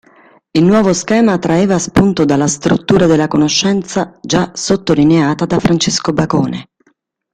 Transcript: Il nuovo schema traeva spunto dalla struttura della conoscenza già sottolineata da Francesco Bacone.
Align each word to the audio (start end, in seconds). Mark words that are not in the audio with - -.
Il 0.49 0.63
nuovo 0.63 0.93
schema 0.93 1.37
traeva 1.37 1.77
spunto 1.77 2.25
dalla 2.25 2.47
struttura 2.47 3.05
della 3.05 3.27
conoscenza 3.27 4.17
già 4.19 4.49
sottolineata 4.55 5.45
da 5.45 5.59
Francesco 5.59 6.11
Bacone. 6.11 6.69